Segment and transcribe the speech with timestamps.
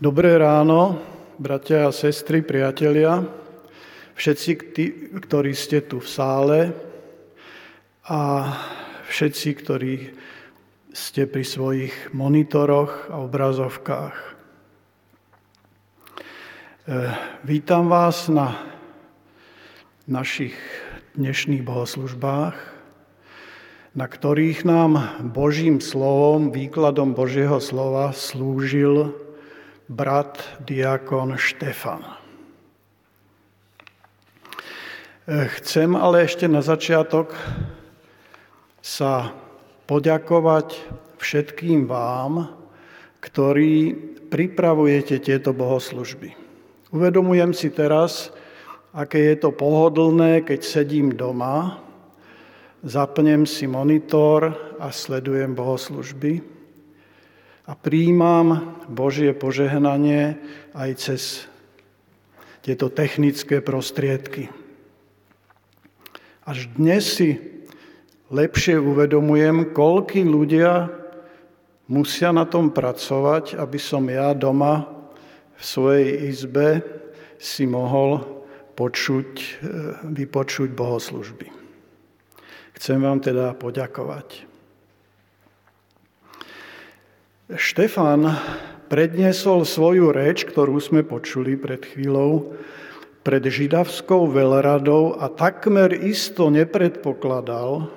[0.00, 0.96] Dobré ráno,
[1.36, 3.20] bratia a sestry, priatelia,
[4.16, 6.58] všetci, tí, ktorí ste tu v sále
[8.08, 8.48] a
[9.12, 10.08] všetci, ktorí
[10.96, 14.16] ste pri svojich monitoroch a obrazovkách.
[14.16, 14.32] E,
[17.44, 18.56] vítam vás na
[20.08, 20.56] našich
[21.12, 22.56] dnešných bohoslužbách,
[23.92, 29.28] na ktorých nám Božím slovom, výkladom Božieho slova slúžil
[29.90, 32.06] brat diakon Štefan.
[35.58, 37.34] Chcem ale ešte na začiatok
[38.78, 39.34] sa
[39.90, 40.78] poďakovať
[41.18, 42.54] všetkým vám,
[43.18, 43.92] ktorí
[44.30, 46.38] pripravujete tieto bohoslužby.
[46.94, 48.30] Uvedomujem si teraz,
[48.94, 51.82] aké je to pohodlné, keď sedím doma,
[52.86, 56.59] zapnem si monitor a sledujem bohoslužby
[57.66, 60.40] a príjmam Božie požehnanie
[60.72, 61.22] aj cez
[62.60, 64.52] tieto technické prostriedky.
[66.44, 67.40] Až dnes si
[68.32, 70.88] lepšie uvedomujem, koľkí ľudia
[71.90, 74.86] musia na tom pracovať, aby som ja doma
[75.58, 76.68] v svojej izbe
[77.36, 78.22] si mohol
[78.78, 79.48] počuť, e,
[80.08, 81.52] vypočuť bohoslužby.
[82.80, 84.48] Chcem vám teda poďakovať.
[87.50, 88.30] Štefan
[88.86, 92.54] predniesol svoju reč, ktorú sme počuli pred chvíľou,
[93.26, 97.90] pred židavskou veľradou a takmer isto nepredpokladal,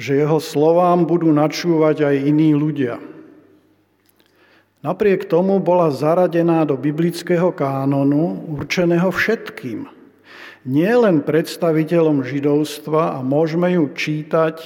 [0.00, 2.96] že jeho slovám budú načúvať aj iní ľudia.
[4.80, 9.84] Napriek tomu bola zaradená do biblického kánonu určeného všetkým,
[10.64, 14.56] nie len predstaviteľom židovstva a môžeme ju čítať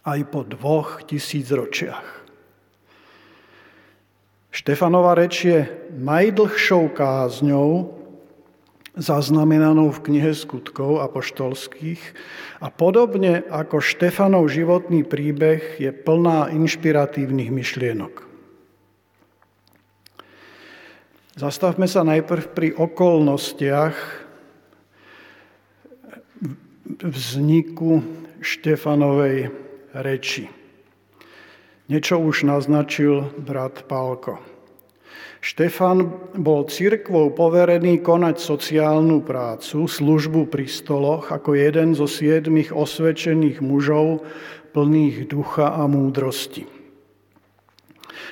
[0.00, 2.21] aj po dvoch tisíc ročiach.
[4.52, 5.64] Štefanova reč je
[5.96, 7.96] najdlhšou kázňou,
[8.92, 12.00] zaznamenanou v knihe skutkov apoštolských
[12.60, 18.28] a podobne ako Štefanov životný príbeh je plná inšpiratívnych myšlienok.
[21.32, 23.96] Zastavme sa najprv pri okolnostiach
[27.00, 28.04] vzniku
[28.44, 29.48] Štefanovej
[29.96, 30.61] reči.
[31.92, 34.40] Niečo už naznačil brat Pálko.
[35.44, 36.08] Štefan
[36.40, 44.24] bol cirkvou poverený konať sociálnu prácu, službu pri stoloch ako jeden zo siedmých osvedčených mužov
[44.72, 46.64] plných ducha a múdrosti.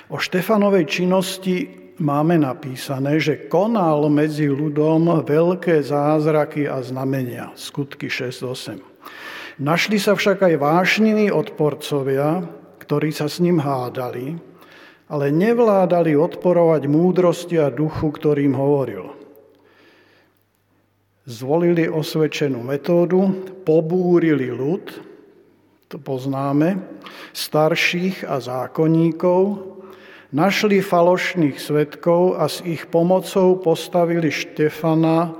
[0.08, 1.68] O Štefanovej činnosti
[2.00, 7.52] máme napísané, že konal medzi ľudom veľké zázraky a znamenia.
[7.60, 8.80] Skutky 6.8.
[9.60, 12.59] Našli sa však aj vášniví odporcovia,
[12.90, 14.34] ktorí sa s ním hádali,
[15.06, 19.14] ale nevládali odporovať múdrosti a duchu, ktorým hovoril.
[21.22, 23.30] Zvolili osvedčenú metódu,
[23.62, 24.90] pobúrili ľud,
[25.86, 26.82] to poznáme,
[27.30, 29.70] starších a zákonníkov,
[30.34, 35.38] našli falošných svetkov a s ich pomocou postavili Štefana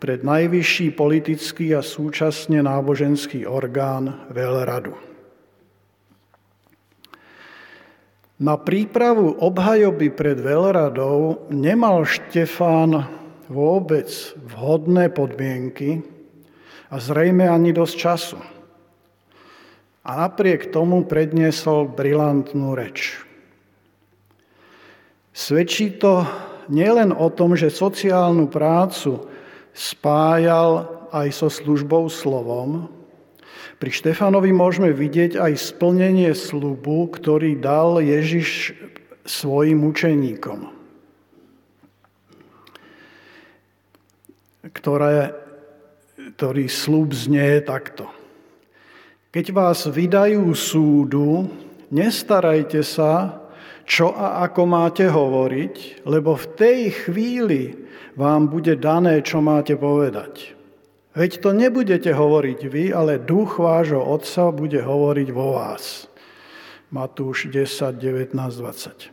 [0.00, 5.15] pred najvyšší politický a súčasne náboženský orgán veľradu.
[8.36, 13.08] Na prípravu obhajoby pred veľradou nemal Štefán
[13.48, 16.04] vôbec vhodné podmienky
[16.92, 18.38] a zrejme ani dosť času.
[20.04, 23.24] A napriek tomu predniesol brilantnú reč.
[25.32, 26.28] Svedčí to
[26.68, 29.32] nielen o tom, že sociálnu prácu
[29.72, 32.92] spájal aj so službou slovom,
[33.76, 38.72] pri Štefanovi môžeme vidieť aj splnenie slubu, ktorý dal Ježiš
[39.28, 40.72] svojim učeníkom,
[44.72, 45.36] ktoré,
[46.40, 48.08] ktorý slub znie takto.
[49.28, 51.44] Keď vás vydajú súdu,
[51.92, 53.44] nestarajte sa,
[53.84, 57.76] čo a ako máte hovoriť, lebo v tej chvíli
[58.16, 60.55] vám bude dané, čo máte povedať.
[61.16, 66.12] Veď to nebudete hovoriť vy, ale duch vášho Otca bude hovoriť vo vás.
[66.92, 69.08] Matúš 10, 19, 20.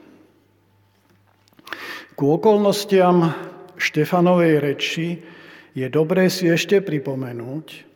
[2.19, 3.31] Ku okolnostiam
[3.79, 5.23] Štefanovej reči
[5.71, 7.87] je dobré si ešte pripomenúť,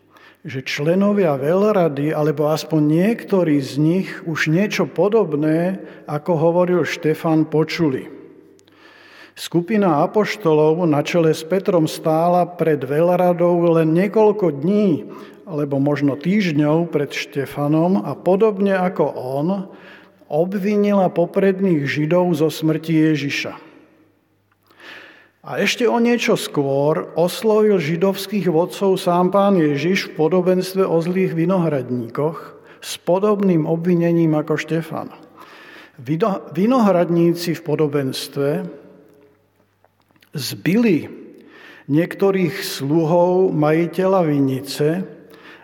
[0.48, 8.08] že členovia veľrady, alebo aspoň niektorí z nich už niečo podobné, ako hovoril Štefan, počuli–
[9.38, 15.06] Skupina apoštolov na čele s Petrom stála pred veľradou len niekoľko dní,
[15.46, 19.70] alebo možno týždňov pred Štefanom a podobne ako on,
[20.26, 23.54] obvinila popredných Židov zo smrti Ježiša.
[25.46, 31.38] A ešte o niečo skôr oslovil židovských vodcov sám pán Ježiš v podobenstve o zlých
[31.38, 35.14] vinohradníkoch s podobným obvinením ako Štefan.
[36.58, 38.50] Vinohradníci v podobenstve
[40.36, 41.08] zbili
[41.88, 44.88] niektorých sluhov majiteľa vinice,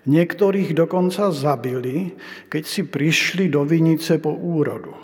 [0.07, 2.15] niektorých dokonca zabili,
[2.47, 4.95] keď si prišli do vinice po úrodu.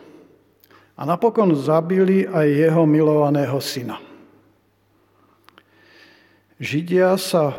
[1.00, 4.00] A napokon zabili aj jeho milovaného syna.
[6.59, 7.56] Židia sa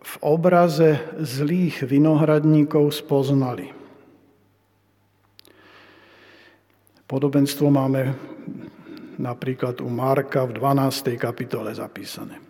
[0.00, 3.68] v obraze zlých vinohradníkov spoznali.
[7.04, 8.16] Podobenstvo máme
[9.20, 11.20] napríklad u Marka v 12.
[11.20, 12.40] kapitole zapísané.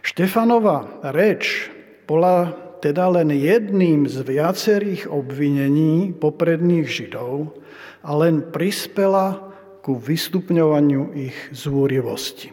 [0.00, 1.68] Štefanova reč
[2.08, 7.52] bola teda len jedným z viacerých obvinení popredných Židov
[8.00, 9.52] a len prispela
[9.84, 12.50] ku vystupňovaniu ich zúrivosti.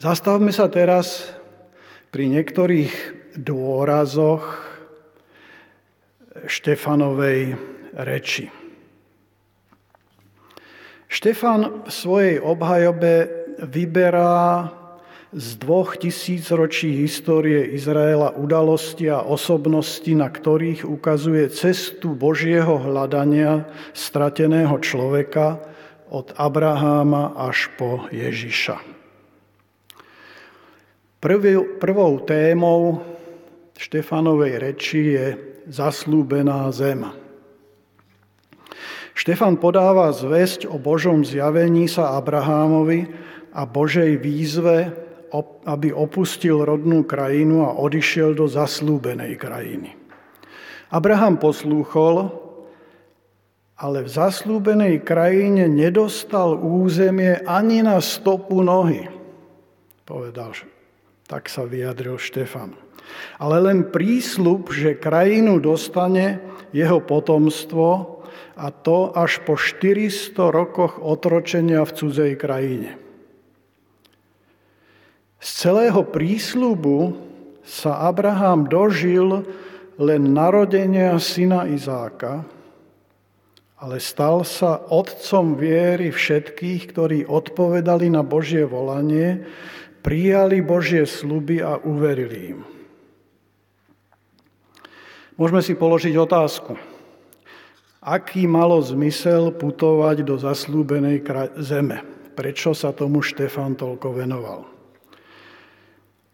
[0.00, 1.28] Zastavme sa teraz
[2.10, 2.92] pri niektorých
[3.36, 4.42] dôrazoch
[6.48, 7.54] Štefanovej
[7.94, 8.59] reči.
[11.10, 13.26] Štefan v svojej obhajobe
[13.66, 14.70] vyberá
[15.34, 23.66] z dvoch tisíc ročí histórie Izraela udalosti a osobnosti, na ktorých ukazuje cestu Božieho hľadania
[23.90, 25.58] strateného človeka
[26.10, 28.78] od Abraháma až po Ježiša.
[31.82, 33.02] Prvou témou
[33.78, 35.26] Štefanovej reči je
[35.70, 37.29] zaslúbená zem.
[39.20, 43.04] Štefan podáva zväzť o Božom zjavení sa Abrahámovi
[43.52, 44.96] a Božej výzve,
[45.68, 49.92] aby opustil rodnú krajinu a odišiel do zaslúbenej krajiny.
[50.88, 52.32] Abraham poslúchol,
[53.76, 59.04] ale v zaslúbenej krajine nedostal územie ani na stopu nohy,
[60.08, 60.56] povedal
[61.28, 62.72] tak sa vyjadril Štefan.
[63.36, 66.40] Ale len prísľub, že krajinu dostane
[66.72, 68.19] jeho potomstvo
[68.56, 72.90] a to až po 400 rokoch otročenia v cudzej krajine.
[75.40, 77.16] Z celého prísľubu
[77.64, 79.46] sa Abraham dožil
[79.96, 82.44] len narodenia syna Izáka,
[83.80, 89.40] ale stal sa otcom viery všetkých, ktorí odpovedali na Božie volanie
[90.04, 92.60] prijali Božie sluby a uverili im.
[95.40, 96.76] Môžeme si položiť otázku.
[98.00, 101.20] Aký malo zmysel putovať do zaslúbenej
[101.60, 102.00] zeme?
[102.32, 104.64] Prečo sa tomu Štefan toľko venoval?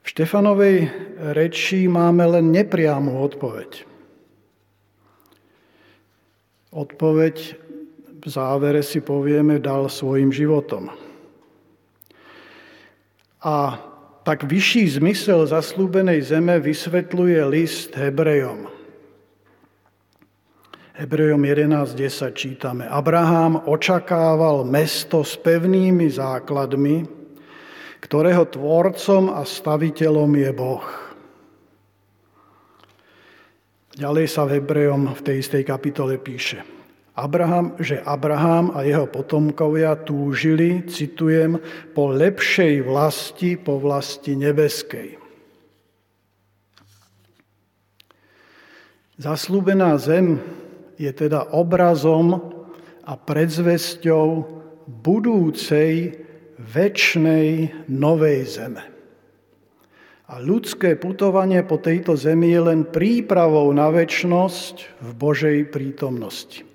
[0.07, 0.87] V Štefanovej
[1.35, 3.83] reči máme len nepriamu odpoveď.
[6.71, 7.59] Odpoveď
[8.23, 10.95] v závere si povieme dal svojim životom.
[13.43, 13.83] A
[14.23, 18.76] tak vyšší zmysel zaslúbenej zeme vysvetľuje list Hebrejom.
[20.97, 22.89] Hebrejom 11.10 čítame.
[22.89, 27.05] Abraham očakával mesto s pevnými základmi,
[28.01, 30.87] ktorého tvorcom a staviteľom je Boh.
[33.93, 36.65] Ďalej sa v Hebrejom v tej istej kapitole píše.
[37.13, 41.61] Abraham, že Abraham a jeho potomkovia túžili, citujem,
[41.93, 45.21] po lepšej vlasti, po vlasti nebeskej.
[49.21, 50.41] Zaslúbená zem
[50.97, 52.41] je teda obrazom
[53.07, 54.27] a predzvesťou
[54.89, 56.27] budúcej
[56.59, 57.49] väčšnej
[57.93, 58.85] novej zeme.
[60.27, 66.67] A ľudské putovanie po tejto zemi je len prípravou na väčšnosť v Božej prítomnosti.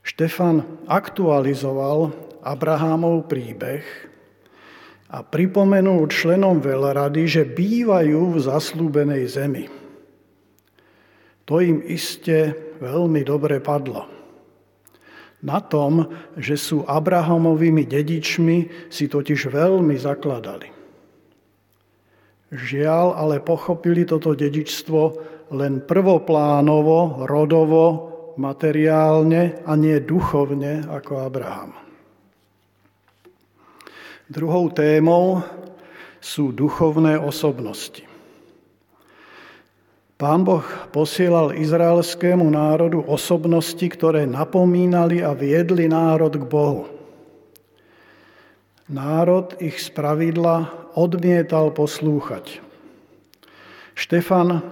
[0.00, 3.84] Štefan aktualizoval Abrahámov príbeh
[5.12, 9.66] a pripomenul členom veľrady, že bývajú v zaslúbenej zemi.
[11.46, 14.10] To im iste veľmi dobre padlo.
[15.46, 20.68] Na tom, že sú Abrahamovými dedičmi, si totiž veľmi zakladali.
[22.50, 25.00] Žiaľ, ale pochopili toto dedičstvo
[25.54, 27.84] len prvoplánovo, rodovo
[28.38, 31.72] materiálne a nie duchovne ako Abraham.
[34.26, 35.46] Druhou témou
[36.18, 38.15] sú duchovné osobnosti.
[40.16, 40.64] Pán Boh
[40.96, 46.88] posielal izraelskému národu osobnosti, ktoré napomínali a viedli národ k Bohu.
[48.88, 52.64] Národ ich spravidla odmietal poslúchať.
[53.92, 54.64] Štefan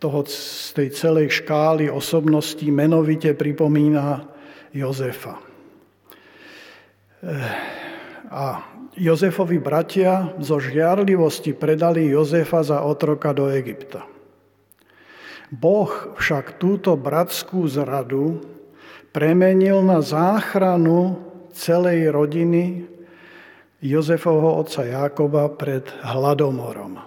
[0.00, 4.24] toho, z tej celej škály osobností menovite pripomína
[4.72, 5.36] Jozefa.
[8.32, 8.44] A
[8.96, 14.15] Jozefovi bratia zo žiarlivosti predali Jozefa za otroka do Egypta.
[15.54, 18.42] Boh však túto bratskú zradu
[19.14, 21.22] premenil na záchranu
[21.54, 22.84] celej rodiny
[23.80, 26.98] Jozefovho otca Jákoba pred hladomorom.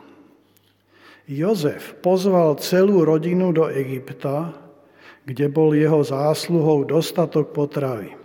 [1.29, 4.55] Jozef pozval celú rodinu do Egypta,
[5.29, 8.17] kde bol jeho zásluhou dostatok potravy.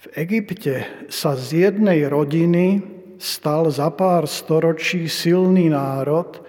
[0.00, 2.84] V Egypte sa z jednej rodiny
[3.16, 6.40] stal za pár storočí silný národ,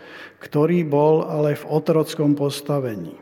[0.41, 3.13] ktorý bol ale v otrockom postavení.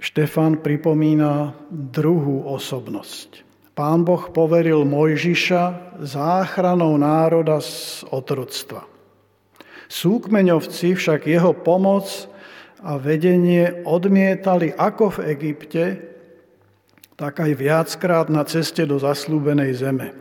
[0.00, 3.44] Štefan pripomína druhú osobnosť.
[3.76, 8.84] Pán Boh poveril Mojžiša záchranou národa z otroctva.
[9.88, 12.08] Súkmeňovci však jeho pomoc
[12.80, 15.84] a vedenie odmietali ako v Egypte,
[17.20, 20.16] tak aj viackrát na ceste do zaslúbenej zeme.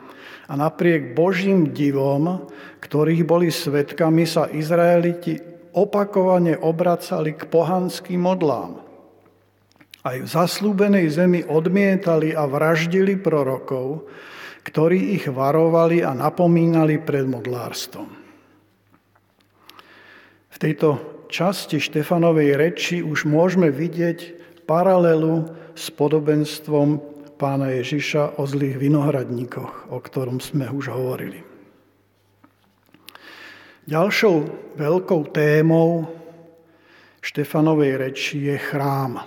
[0.51, 2.51] A napriek Božím divom,
[2.83, 5.39] ktorých boli svetkami, sa Izraeliti
[5.71, 8.83] opakovane obracali k pohanským modlám.
[10.03, 14.03] Aj v zaslúbenej zemi odmietali a vraždili prorokov,
[14.67, 18.09] ktorí ich varovali a napomínali pred modlárstvom.
[20.51, 20.99] V tejto
[21.31, 24.35] časti Štefanovej reči už môžeme vidieť
[24.67, 26.99] paralelu s podobenstvom
[27.39, 31.39] pána Ježiša o zlých vinohradníkoch, o ktorom sme už hovorili.
[33.87, 34.35] Ďalšou
[34.75, 36.03] veľkou témou
[37.23, 39.23] Štefanovej reči je chrám.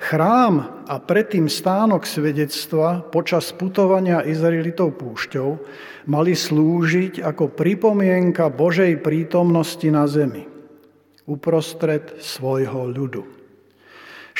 [0.00, 5.48] Chrám a predtým stánok svedectva počas putovania Izraelitov púšťou
[6.10, 10.50] mali slúžiť ako pripomienka Božej prítomnosti na zemi
[11.30, 13.39] uprostred svojho ľudu.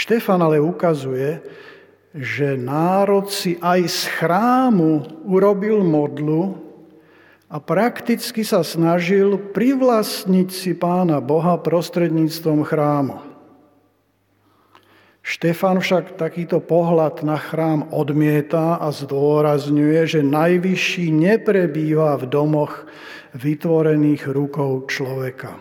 [0.00, 1.44] Štefan ale ukazuje,
[2.16, 6.56] že národ si aj z chrámu urobil modlu
[7.52, 13.20] a prakticky sa snažil privlastniť si pána Boha prostredníctvom chrámu.
[15.20, 22.88] Štefan však takýto pohľad na chrám odmieta a zdôrazňuje, že najvyšší neprebýva v domoch
[23.36, 25.60] vytvorených rukou človeka.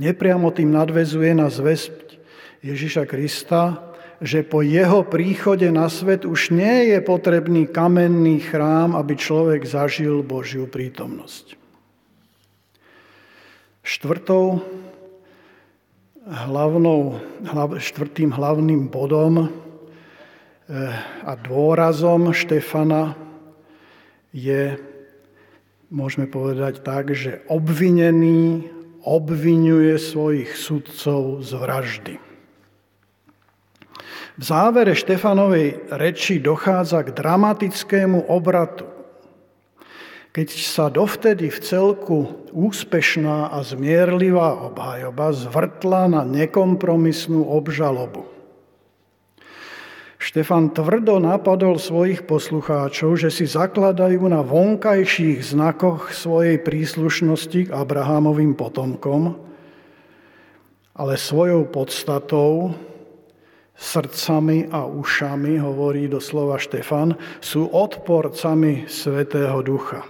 [0.00, 2.11] Nepriamo tým nadvezuje na zväzť
[2.62, 3.92] Ježiša Krista,
[4.22, 10.22] že po jeho príchode na svet už nie je potrebný kamenný chrám, aby človek zažil
[10.22, 11.58] Božiu prítomnosť.
[13.82, 14.62] Štvrtou
[16.22, 17.18] hlavnou,
[17.82, 19.50] štvrtým hlavným bodom eh,
[21.26, 23.18] a dôrazom Štefana
[24.30, 24.78] je,
[25.90, 28.70] môžeme povedať tak, že obvinený
[29.02, 32.31] obvinuje svojich sudcov z vraždy.
[34.32, 38.88] V závere Štefanovej reči dochádza k dramatickému obratu.
[40.32, 42.18] Keď sa dovtedy v celku
[42.56, 48.24] úspešná a zmierlivá obhajoba zvrtla na nekompromisnú obžalobu.
[50.16, 58.56] Štefan tvrdo napadol svojich poslucháčov, že si zakladajú na vonkajších znakoch svojej príslušnosti k Abrahamovým
[58.56, 59.36] potomkom,
[60.96, 62.72] ale svojou podstatou
[63.76, 70.04] srdcami a ušami, hovorí doslova Štefan, sú odporcami Svetého Ducha.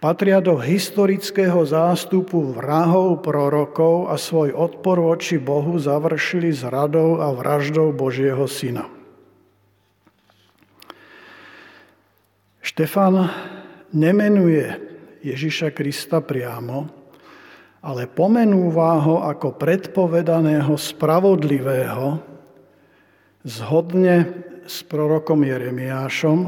[0.00, 7.92] Patria do historického zástupu vrahov prorokov a svoj odpor voči Bohu završili zradou a vraždou
[7.92, 8.88] Božieho Syna.
[12.64, 13.28] Štefan
[13.92, 14.72] nemenuje
[15.20, 16.88] Ježiša Krista priamo,
[17.84, 22.29] ale pomenúva ho ako predpovedaného spravodlivého,
[23.44, 24.28] zhodne
[24.68, 26.38] s prorokom Jeremiášom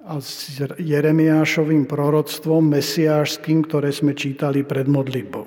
[0.00, 5.46] a s Jeremiášovým proroctvom mesiášským, ktoré sme čítali pred modlitbou.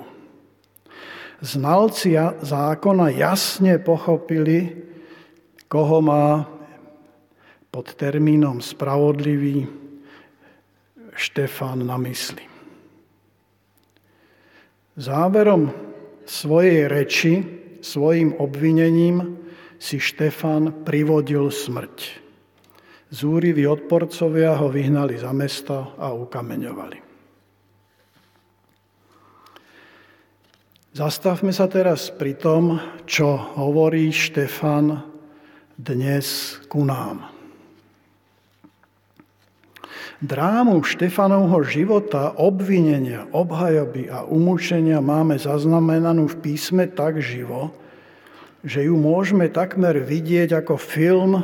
[1.43, 4.71] Znalci zákona jasne pochopili,
[5.67, 6.47] koho má
[7.73, 9.65] pod termínom spravodlivý
[11.17, 12.45] Štefán na mysli.
[14.93, 15.73] Záverom
[16.23, 17.33] svojej reči,
[17.81, 19.42] svojim obvinením
[19.83, 22.23] si Štefan privodil smrť.
[23.11, 27.03] Zúriví odporcovia ho vyhnali za mesto a ukameňovali.
[30.95, 35.03] Zastavme sa teraz pri tom, čo hovorí Štefan
[35.75, 37.27] dnes ku nám.
[40.23, 47.82] Drámu Štefanovho života, obvinenia, obhajoby a umúčenia máme zaznamenanú v písme tak živo,
[48.63, 51.43] že ju môžeme takmer vidieť ako film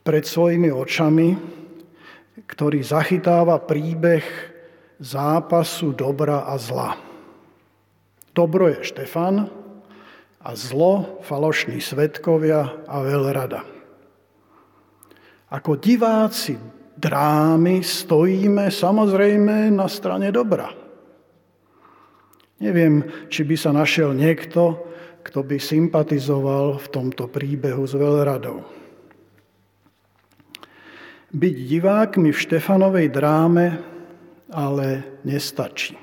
[0.00, 1.36] pred svojimi očami,
[2.48, 4.24] ktorý zachytáva príbeh
[4.96, 6.96] zápasu dobra a zla.
[8.32, 9.46] Dobro je Štefan
[10.40, 13.62] a zlo falošní svetkovia a veľrada.
[15.52, 16.58] Ako diváci
[16.98, 20.72] drámy stojíme samozrejme na strane dobra.
[22.58, 24.78] Neviem, či by sa našiel niekto,
[25.24, 28.60] kto by sympatizoval v tomto príbehu s veľradou.
[31.34, 33.66] Byť divákmi v Štefanovej dráme
[34.54, 35.98] ale nestačí.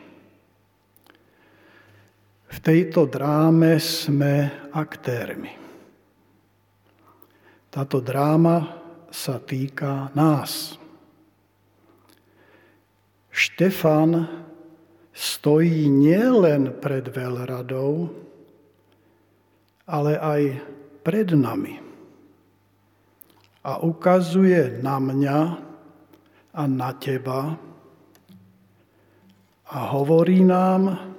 [2.52, 5.56] V tejto dráme sme aktérmi.
[7.72, 10.76] Táto dráma sa týka nás.
[13.32, 14.28] Štefan
[15.16, 18.12] stojí nielen pred veľradou,
[19.92, 20.42] ale aj
[21.04, 21.76] pred nami.
[23.62, 25.40] A ukazuje na mňa
[26.56, 27.60] a na teba
[29.72, 31.12] a hovorí nám,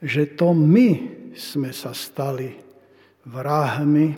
[0.00, 0.88] že to my
[1.36, 2.52] sme sa stali
[3.28, 4.16] vrahmi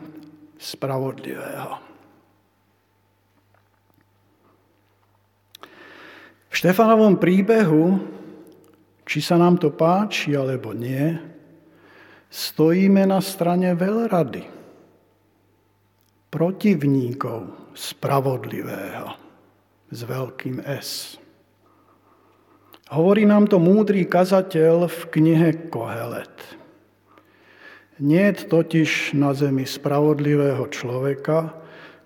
[0.56, 1.72] spravodlivého.
[6.50, 7.94] V Štefanovom príbehu,
[9.06, 11.14] či sa nám to páči alebo nie,
[12.30, 14.46] stojíme na strane veľrady,
[16.30, 19.18] protivníkov spravodlivého
[19.90, 21.18] s veľkým S.
[22.94, 26.38] Hovorí nám to múdry kazateľ v knihe Kohelet.
[28.00, 31.54] Nie totiž na zemi spravodlivého človeka,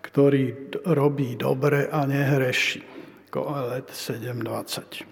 [0.02, 2.82] ktorý robí dobre a nehreší.
[3.28, 5.04] Kohelet 7.20.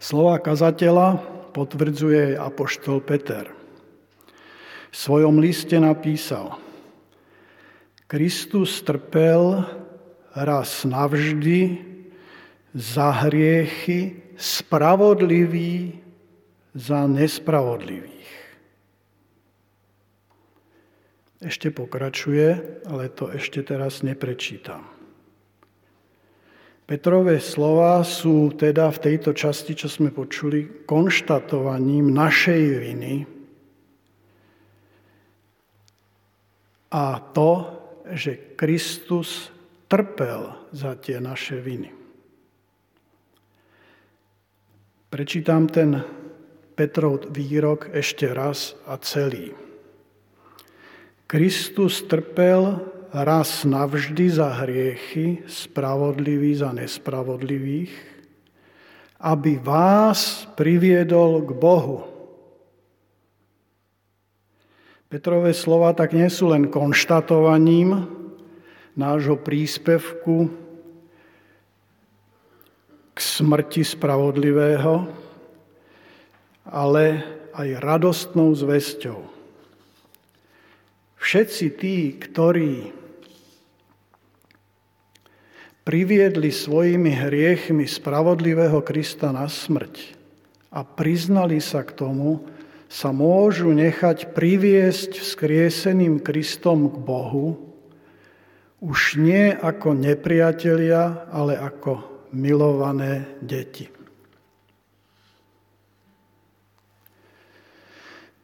[0.00, 3.50] Slova kazateľa potvrdzuje apoštol Peter.
[4.90, 6.58] V svojom liste napísal
[8.10, 9.62] Kristus trpel
[10.34, 11.78] raz navždy
[12.74, 15.98] za hriechy, spravodlivý
[16.74, 18.30] za nespravodlivých.
[21.40, 24.99] Ešte pokračuje, ale to ešte teraz neprečítam.
[26.90, 33.14] Petrové slova sú teda v tejto časti, čo sme počuli, konštatovaním našej viny
[36.90, 37.50] a to,
[38.10, 39.54] že Kristus
[39.86, 41.94] trpel za tie naše viny.
[45.14, 46.02] Prečítam ten
[46.74, 49.54] Petrov výrok ešte raz a celý.
[51.30, 57.92] Kristus trpel raz navždy za hriechy, spravodlivý za nespravodlivých,
[59.20, 62.06] aby vás priviedol k Bohu.
[65.10, 68.06] Petrové slova tak nie sú len konštatovaním
[68.94, 70.70] nášho príspevku
[73.20, 75.04] smrti spravodlivého,
[76.64, 77.04] ale
[77.52, 79.20] aj radostnou zväzťou.
[81.20, 82.99] Všetci tí, ktorí
[85.90, 90.14] priviedli svojimi hriechmi spravodlivého Krista na smrť
[90.70, 92.46] a priznali sa k tomu,
[92.86, 97.74] sa môžu nechať priviesť vzkrieseným Kristom k Bohu,
[98.78, 103.90] už nie ako nepriatelia, ale ako milované deti.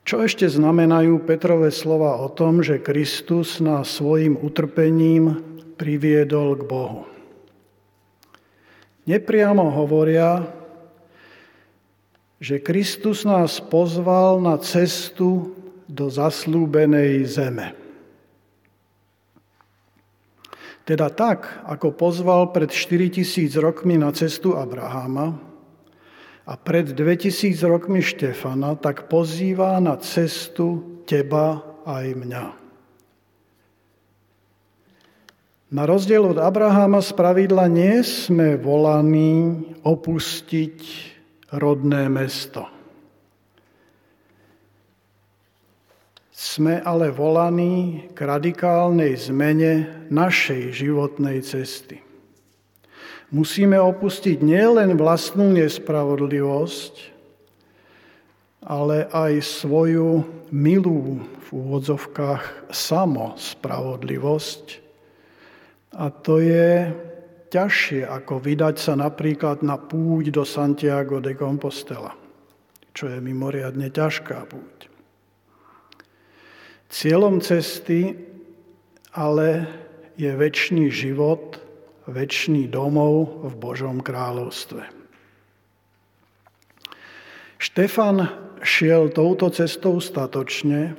[0.03, 5.47] Čo ešte znamenajú Petrové slova o tom, že Kristus nás svojim utrpením
[5.79, 7.16] priviedol k Bohu?
[9.07, 10.43] Nepriamo hovoria,
[12.43, 15.55] že Kristus nás pozval na cestu
[15.87, 17.73] do zaslúbenej zeme.
[20.83, 25.39] Teda tak, ako pozval pred 4000 rokmi na cestu Abraháma
[26.47, 32.66] a pred 2000 rokmi Štefana, tak pozýva na cestu teba aj mňa.
[35.67, 40.79] Na rozdiel od Abraháma z pravidla nie sme volaní opustiť
[41.59, 42.71] rodné mesto.
[46.31, 51.99] Sme ale volaní k radikálnej zmene našej životnej cesty.
[53.35, 56.95] Musíme opustiť nielen vlastnú nespravodlivosť,
[58.63, 60.23] ale aj svoju
[60.55, 64.86] milú v úvodzovkách samospravodlivosť.
[65.97, 66.93] A to je
[67.49, 72.13] ťažšie, ako vydať sa napríklad na púť do Santiago de Compostela,
[72.93, 74.93] čo je mimoriadne ťažká púť.
[76.93, 78.15] Cieľom cesty
[79.17, 79.65] ale
[80.21, 81.57] je väčší život,
[82.05, 84.85] väčší domov v Božom kráľovstve.
[87.57, 88.29] Štefan
[88.61, 90.93] šiel touto cestou statočne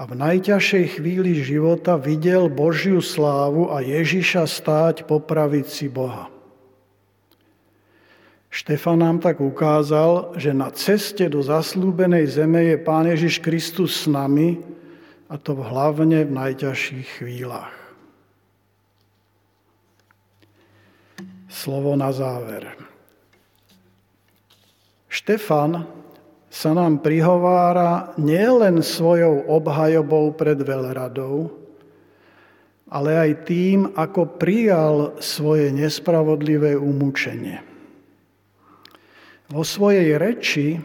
[0.00, 6.32] a v najťažšej chvíli života videl Božiu slávu a Ježiša stáť po pravici Boha.
[8.48, 14.04] Štefan nám tak ukázal, že na ceste do zaslúbenej zeme je Pán Ježiš Kristus s
[14.08, 14.56] nami,
[15.30, 17.76] a to hlavne v najťažších chvíľach.
[21.52, 22.72] Slovo na záver.
[25.12, 25.84] Štefan
[26.50, 31.46] sa nám prihovára nielen svojou obhajobou pred veľradou,
[32.90, 37.62] ale aj tým, ako prijal svoje nespravodlivé umúčenie.
[39.46, 40.82] Vo svojej reči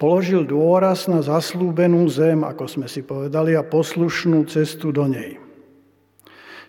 [0.00, 5.36] položil dôraz na zaslúbenú zem, ako sme si povedali, a poslušnú cestu do nej.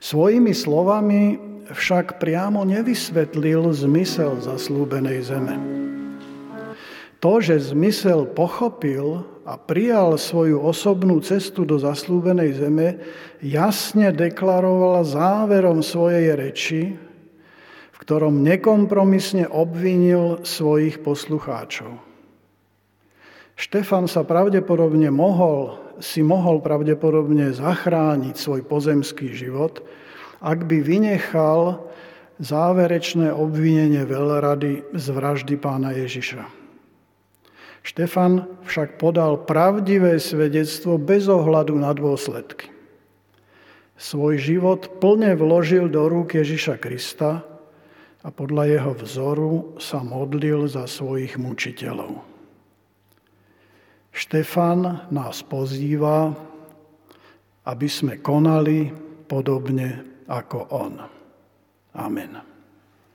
[0.03, 1.39] Svojimi slovami
[1.71, 5.55] však priamo nevysvetlil zmysel zaslúbenej zeme.
[7.21, 12.97] To, že zmysel pochopil a prijal svoju osobnú cestu do zaslúbenej zeme,
[13.45, 16.97] jasne deklarovala záverom svojej reči,
[18.01, 22.01] ktorom nekompromisne obvinil svojich poslucháčov.
[23.53, 29.85] Štefan sa pravdepodobne mohol, si mohol pravdepodobne zachrániť svoj pozemský život,
[30.41, 31.85] ak by vynechal
[32.41, 36.60] záverečné obvinenie veľrady z vraždy pána Ježiša.
[37.81, 42.69] Štefan však podal pravdivé svedectvo bez ohľadu na dôsledky.
[43.97, 47.45] Svoj život plne vložil do rúk Ježiša Krista,
[48.21, 52.21] a podľa jeho vzoru sa modlil za svojich mučiteľov.
[54.11, 56.35] Štefan nás pozýva,
[57.65, 58.93] aby sme konali
[59.25, 60.93] podobne ako on.
[61.97, 62.50] Amen.